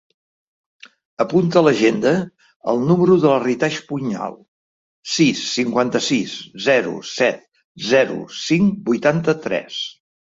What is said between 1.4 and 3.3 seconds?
a l'agenda el número de